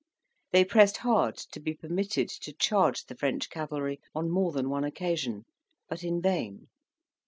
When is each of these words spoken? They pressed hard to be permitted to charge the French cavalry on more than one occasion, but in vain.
They 0.51 0.65
pressed 0.65 0.97
hard 0.97 1.37
to 1.51 1.59
be 1.59 1.75
permitted 1.75 2.27
to 2.29 2.53
charge 2.53 3.05
the 3.05 3.13
French 3.13 3.51
cavalry 3.51 3.99
on 4.15 4.31
more 4.31 4.51
than 4.51 4.67
one 4.67 4.83
occasion, 4.83 5.45
but 5.87 6.03
in 6.03 6.19
vain. 6.23 6.69